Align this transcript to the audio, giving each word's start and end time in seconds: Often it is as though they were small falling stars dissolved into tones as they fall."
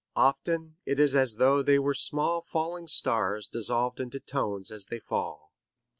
Often 0.15 0.77
it 0.83 0.99
is 0.99 1.15
as 1.15 1.35
though 1.35 1.61
they 1.61 1.77
were 1.77 1.93
small 1.93 2.41
falling 2.41 2.87
stars 2.87 3.45
dissolved 3.45 3.99
into 3.99 4.19
tones 4.19 4.71
as 4.71 4.87
they 4.87 4.97
fall." 4.97 5.53